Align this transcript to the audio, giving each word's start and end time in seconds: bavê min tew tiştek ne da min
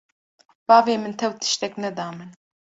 bavê 0.67 0.95
min 1.03 1.13
tew 1.19 1.29
tiştek 1.41 1.73
ne 1.81 1.89
da 1.97 2.07
min 2.17 2.29